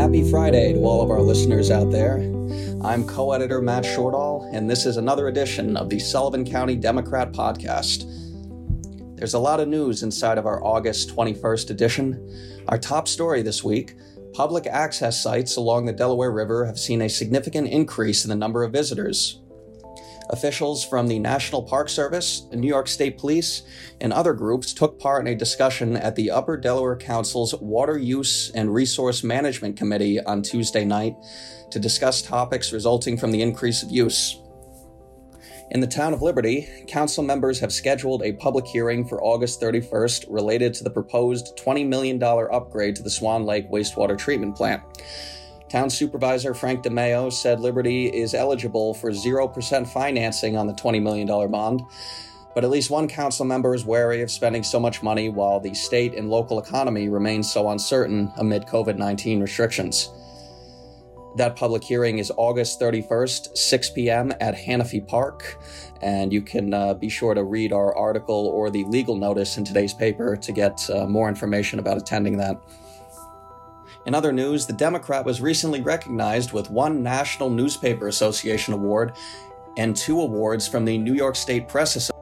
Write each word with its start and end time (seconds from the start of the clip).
Happy 0.00 0.30
Friday 0.30 0.72
to 0.72 0.80
all 0.80 1.02
of 1.02 1.10
our 1.10 1.20
listeners 1.20 1.70
out 1.70 1.90
there. 1.90 2.20
I'm 2.82 3.06
co 3.06 3.32
editor 3.32 3.60
Matt 3.60 3.84
Shortall, 3.84 4.48
and 4.50 4.68
this 4.68 4.86
is 4.86 4.96
another 4.96 5.28
edition 5.28 5.76
of 5.76 5.90
the 5.90 5.98
Sullivan 5.98 6.42
County 6.42 6.74
Democrat 6.74 7.32
Podcast. 7.32 8.06
There's 9.18 9.34
a 9.34 9.38
lot 9.38 9.60
of 9.60 9.68
news 9.68 10.02
inside 10.02 10.38
of 10.38 10.46
our 10.46 10.64
August 10.64 11.14
21st 11.14 11.68
edition. 11.68 12.64
Our 12.68 12.78
top 12.78 13.08
story 13.08 13.42
this 13.42 13.62
week 13.62 13.94
public 14.32 14.66
access 14.66 15.22
sites 15.22 15.56
along 15.56 15.84
the 15.84 15.92
Delaware 15.92 16.32
River 16.32 16.64
have 16.64 16.78
seen 16.78 17.02
a 17.02 17.08
significant 17.10 17.68
increase 17.68 18.24
in 18.24 18.30
the 18.30 18.36
number 18.36 18.64
of 18.64 18.72
visitors. 18.72 19.42
Officials 20.30 20.84
from 20.84 21.08
the 21.08 21.18
National 21.18 21.60
Park 21.60 21.88
Service, 21.88 22.46
New 22.52 22.68
York 22.68 22.86
State 22.86 23.18
Police, 23.18 23.62
and 24.00 24.12
other 24.12 24.32
groups 24.32 24.72
took 24.72 25.00
part 25.00 25.26
in 25.26 25.32
a 25.32 25.36
discussion 25.36 25.96
at 25.96 26.14
the 26.14 26.30
Upper 26.30 26.56
Delaware 26.56 26.96
Council's 26.96 27.52
Water 27.56 27.98
Use 27.98 28.50
and 28.54 28.72
Resource 28.72 29.24
Management 29.24 29.76
Committee 29.76 30.20
on 30.20 30.42
Tuesday 30.42 30.84
night 30.84 31.16
to 31.72 31.80
discuss 31.80 32.22
topics 32.22 32.72
resulting 32.72 33.16
from 33.16 33.32
the 33.32 33.42
increase 33.42 33.82
of 33.82 33.90
use. 33.90 34.40
In 35.72 35.80
the 35.80 35.86
town 35.86 36.12
of 36.12 36.22
Liberty, 36.22 36.68
council 36.86 37.22
members 37.22 37.58
have 37.60 37.72
scheduled 37.72 38.22
a 38.22 38.32
public 38.32 38.66
hearing 38.66 39.04
for 39.04 39.22
August 39.22 39.60
31st 39.60 40.26
related 40.28 40.74
to 40.74 40.84
the 40.84 40.90
proposed 40.90 41.56
$20 41.56 41.86
million 41.86 42.22
upgrade 42.22 42.96
to 42.96 43.02
the 43.02 43.10
Swan 43.10 43.44
Lake 43.44 43.70
wastewater 43.70 44.18
treatment 44.18 44.56
plant. 44.56 44.82
Town 45.70 45.88
Supervisor 45.88 46.52
Frank 46.52 46.82
DeMayo 46.82 47.32
said 47.32 47.60
Liberty 47.60 48.06
is 48.08 48.34
eligible 48.34 48.92
for 48.92 49.12
0% 49.12 49.86
financing 49.86 50.56
on 50.56 50.66
the 50.66 50.72
$20 50.72 51.00
million 51.00 51.28
bond, 51.48 51.82
but 52.56 52.64
at 52.64 52.70
least 52.70 52.90
one 52.90 53.06
council 53.06 53.44
member 53.44 53.72
is 53.72 53.84
wary 53.84 54.20
of 54.20 54.32
spending 54.32 54.64
so 54.64 54.80
much 54.80 55.00
money 55.00 55.28
while 55.28 55.60
the 55.60 55.72
state 55.72 56.14
and 56.14 56.28
local 56.28 56.58
economy 56.58 57.08
remains 57.08 57.52
so 57.52 57.70
uncertain 57.70 58.32
amid 58.38 58.66
COVID 58.66 58.96
19 58.96 59.40
restrictions. 59.40 60.10
That 61.36 61.54
public 61.54 61.84
hearing 61.84 62.18
is 62.18 62.32
August 62.36 62.80
31st, 62.80 63.56
6 63.56 63.90
p.m. 63.90 64.32
at 64.40 64.56
Hanofee 64.56 65.06
Park, 65.06 65.56
and 66.02 66.32
you 66.32 66.42
can 66.42 66.74
uh, 66.74 66.94
be 66.94 67.08
sure 67.08 67.34
to 67.34 67.44
read 67.44 67.72
our 67.72 67.96
article 67.96 68.48
or 68.48 68.70
the 68.70 68.82
legal 68.86 69.14
notice 69.14 69.56
in 69.56 69.64
today's 69.64 69.94
paper 69.94 70.36
to 70.36 70.50
get 70.50 70.90
uh, 70.90 71.06
more 71.06 71.28
information 71.28 71.78
about 71.78 71.96
attending 71.96 72.38
that. 72.38 72.60
In 74.06 74.14
other 74.14 74.32
news, 74.32 74.66
The 74.66 74.72
Democrat 74.72 75.26
was 75.26 75.42
recently 75.42 75.82
recognized 75.82 76.52
with 76.52 76.70
one 76.70 77.02
National 77.02 77.50
Newspaper 77.50 78.08
Association 78.08 78.72
award 78.72 79.12
and 79.76 79.94
two 79.94 80.20
awards 80.20 80.66
from 80.66 80.84
the 80.84 80.96
New 80.96 81.12
York 81.12 81.36
State 81.36 81.68
Press 81.68 81.96
Association. 81.96 82.16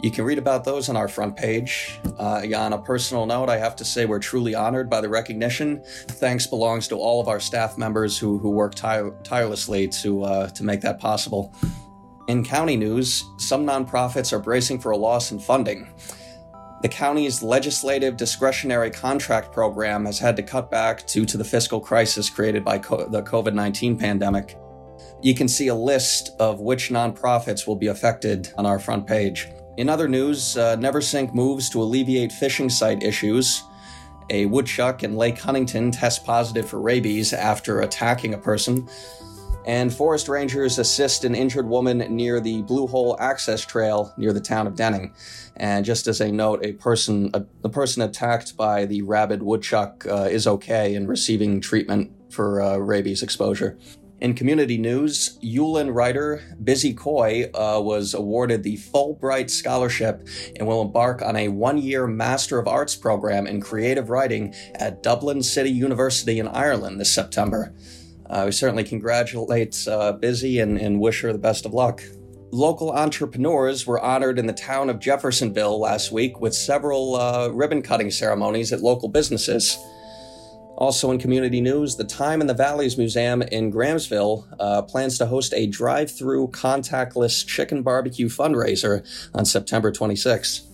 You 0.00 0.10
can 0.10 0.24
read 0.24 0.38
about 0.38 0.64
those 0.64 0.88
on 0.88 0.96
our 0.96 1.08
front 1.08 1.36
page. 1.36 2.00
Uh, 2.18 2.42
on 2.56 2.72
a 2.72 2.78
personal 2.78 3.26
note, 3.26 3.50
I 3.50 3.58
have 3.58 3.76
to 3.76 3.84
say 3.84 4.06
we're 4.06 4.20
truly 4.20 4.54
honored 4.54 4.88
by 4.88 5.00
the 5.00 5.08
recognition. 5.08 5.82
Thanks 5.84 6.46
belongs 6.46 6.88
to 6.88 6.96
all 6.96 7.20
of 7.20 7.28
our 7.28 7.40
staff 7.40 7.76
members 7.76 8.16
who, 8.16 8.38
who 8.38 8.50
work 8.50 8.74
tire- 8.74 9.14
tirelessly 9.24 9.88
to, 9.88 10.22
uh, 10.22 10.48
to 10.50 10.64
make 10.64 10.80
that 10.82 11.00
possible. 11.00 11.52
In 12.28 12.44
county 12.44 12.76
news, 12.76 13.24
some 13.38 13.66
nonprofits 13.66 14.32
are 14.32 14.38
bracing 14.38 14.78
for 14.78 14.92
a 14.92 14.96
loss 14.96 15.32
in 15.32 15.38
funding. 15.40 15.92
The 16.82 16.88
county's 16.88 17.42
legislative 17.42 18.16
discretionary 18.16 18.90
contract 18.90 19.52
program 19.52 20.06
has 20.06 20.18
had 20.18 20.34
to 20.36 20.42
cut 20.42 20.70
back 20.70 21.06
due 21.06 21.26
to 21.26 21.36
the 21.36 21.44
fiscal 21.44 21.78
crisis 21.78 22.30
created 22.30 22.64
by 22.64 22.78
co- 22.78 23.06
the 23.06 23.22
COVID 23.22 23.52
19 23.52 23.98
pandemic. 23.98 24.56
You 25.22 25.34
can 25.34 25.46
see 25.46 25.68
a 25.68 25.74
list 25.74 26.30
of 26.38 26.60
which 26.60 26.88
nonprofits 26.88 27.66
will 27.66 27.76
be 27.76 27.88
affected 27.88 28.50
on 28.56 28.64
our 28.64 28.78
front 28.78 29.06
page. 29.06 29.48
In 29.76 29.90
other 29.90 30.08
news, 30.08 30.56
uh, 30.56 30.76
Neversink 30.76 31.34
moves 31.34 31.68
to 31.70 31.82
alleviate 31.82 32.32
fishing 32.32 32.70
site 32.70 33.02
issues. 33.02 33.62
A 34.30 34.46
woodchuck 34.46 35.02
in 35.02 35.16
Lake 35.16 35.38
Huntington 35.38 35.90
tests 35.90 36.18
positive 36.18 36.66
for 36.66 36.80
rabies 36.80 37.34
after 37.34 37.80
attacking 37.80 38.32
a 38.32 38.38
person 38.38 38.88
and 39.64 39.92
forest 39.92 40.28
rangers 40.28 40.78
assist 40.78 41.24
an 41.24 41.34
injured 41.34 41.68
woman 41.68 41.98
near 42.14 42.40
the 42.40 42.62
Blue 42.62 42.86
Hole 42.86 43.16
Access 43.20 43.64
Trail 43.64 44.12
near 44.16 44.32
the 44.32 44.40
town 44.40 44.66
of 44.66 44.74
Denning. 44.74 45.14
And 45.56 45.84
just 45.84 46.06
as 46.06 46.20
a 46.20 46.32
note, 46.32 46.64
a 46.64 46.72
person, 46.72 47.30
a, 47.34 47.44
the 47.62 47.68
person 47.68 48.02
attacked 48.02 48.56
by 48.56 48.86
the 48.86 49.02
rabid 49.02 49.42
woodchuck 49.42 50.06
uh, 50.06 50.28
is 50.30 50.46
okay 50.46 50.94
and 50.94 51.08
receiving 51.08 51.60
treatment 51.60 52.10
for 52.30 52.62
uh, 52.62 52.76
rabies 52.76 53.22
exposure. 53.22 53.78
In 54.20 54.34
community 54.34 54.76
news, 54.76 55.38
Yulan 55.42 55.94
writer 55.94 56.42
Busy 56.62 56.92
Coy 56.92 57.50
uh, 57.54 57.80
was 57.80 58.12
awarded 58.12 58.62
the 58.62 58.76
Fulbright 58.76 59.48
Scholarship 59.48 60.28
and 60.56 60.68
will 60.68 60.82
embark 60.82 61.22
on 61.22 61.36
a 61.36 61.48
one 61.48 61.78
year 61.78 62.06
Master 62.06 62.58
of 62.58 62.68
Arts 62.68 62.94
program 62.94 63.46
in 63.46 63.62
creative 63.62 64.10
writing 64.10 64.54
at 64.74 65.02
Dublin 65.02 65.42
City 65.42 65.70
University 65.70 66.38
in 66.38 66.48
Ireland 66.48 67.00
this 67.00 67.10
September. 67.10 67.74
Uh, 68.30 68.44
we 68.46 68.52
certainly 68.52 68.84
congratulate 68.84 69.86
uh, 69.88 70.12
Busy 70.12 70.60
and, 70.60 70.78
and 70.78 71.00
wish 71.00 71.20
her 71.22 71.32
the 71.32 71.38
best 71.38 71.66
of 71.66 71.74
luck. 71.74 72.00
Local 72.52 72.92
entrepreneurs 72.92 73.86
were 73.86 74.00
honored 74.00 74.38
in 74.38 74.46
the 74.46 74.52
town 74.52 74.88
of 74.88 75.00
Jeffersonville 75.00 75.80
last 75.80 76.12
week 76.12 76.40
with 76.40 76.54
several 76.54 77.16
uh, 77.16 77.48
ribbon 77.48 77.82
cutting 77.82 78.10
ceremonies 78.10 78.72
at 78.72 78.82
local 78.82 79.08
businesses. 79.08 79.76
Also, 80.76 81.10
in 81.10 81.18
community 81.18 81.60
news, 81.60 81.96
the 81.96 82.04
Time 82.04 82.40
and 82.40 82.48
the 82.48 82.54
Valleys 82.54 82.96
Museum 82.96 83.42
in 83.42 83.70
Grahamsville 83.70 84.46
uh, 84.60 84.82
plans 84.82 85.18
to 85.18 85.26
host 85.26 85.52
a 85.52 85.66
drive 85.66 86.10
through 86.10 86.48
contactless 86.48 87.44
chicken 87.44 87.82
barbecue 87.82 88.28
fundraiser 88.28 89.04
on 89.34 89.44
September 89.44 89.90
26. 89.90 90.68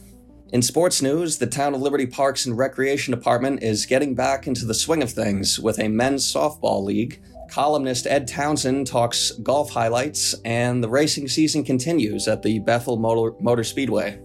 In 0.53 0.63
sports 0.63 1.03
news, 1.03 1.39
the 1.39 1.47
Town 1.47 1.75
of 1.75 1.81
Liberty 1.81 2.07
Parks 2.07 2.47
and 2.47 2.57
Recreation 2.57 3.13
Department 3.13 3.63
is 3.63 3.85
getting 3.87 4.15
back 4.15 4.47
into 4.47 4.65
the 4.65 4.75
swing 4.75 5.03
of 5.03 5.11
things 5.11 5.59
with 5.59 5.81
a 5.81 5.89
men's 5.89 6.31
softball 6.31 6.85
league 6.85 7.21
Columnist 7.51 8.07
Ed 8.07 8.29
Townsend 8.29 8.87
talks 8.87 9.31
golf 9.43 9.71
highlights, 9.71 10.35
and 10.45 10.83
the 10.83 10.89
racing 10.89 11.29
season 11.29 11.65
continues 11.65 12.29
at 12.29 12.43
the 12.43 12.59
Bethel 12.61 12.97
Motor, 12.97 13.37
Motor 13.41 13.65
Speedway. 13.65 14.21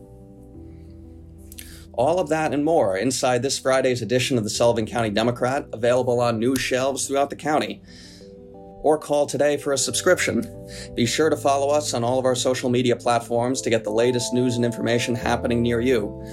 All 1.94 2.20
of 2.20 2.30
that 2.30 2.54
and 2.54 2.64
more 2.64 2.98
inside 2.98 3.42
this 3.42 3.60
Friday's 3.60 4.02
edition 4.02 4.38
of 4.38 4.44
the 4.44 4.50
Sullivan 4.50 4.86
County 4.86 5.10
Democrat, 5.10 5.68
available 5.74 6.20
on 6.20 6.40
news 6.40 6.60
shelves 6.60 7.08
throughout 7.08 7.30
the 7.30 7.36
county. 7.36 7.82
Or 8.84 8.98
call 8.98 9.28
today 9.28 9.58
for 9.58 9.74
a 9.74 9.78
subscription. 9.78 10.44
Be 10.96 11.06
sure 11.06 11.30
to 11.30 11.38
follow 11.38 11.70
us 11.70 11.94
on 11.94 12.04
all 12.04 12.18
of 12.18 12.26
our 12.26 12.34
social 12.34 12.70
media 12.70 12.96
platforms 12.96 13.62
to 13.62 13.70
get 13.70 13.84
the 13.84 13.92
latest 13.92 14.34
news 14.34 14.56
and 14.56 14.66
information 14.66 15.14
happening 15.14 15.62
near 15.62 15.82
you. 15.82 16.24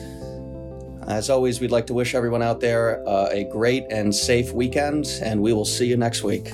As 1.08 1.30
always, 1.30 1.58
we'd 1.58 1.70
like 1.70 1.86
to 1.86 1.94
wish 1.94 2.14
everyone 2.14 2.42
out 2.42 2.60
there 2.60 3.02
uh, 3.08 3.30
a 3.32 3.44
great 3.44 3.86
and 3.90 4.14
safe 4.14 4.52
weekend, 4.52 5.06
and 5.22 5.40
we 5.40 5.54
will 5.54 5.64
see 5.64 5.86
you 5.86 5.96
next 5.96 6.22
week. 6.22 6.52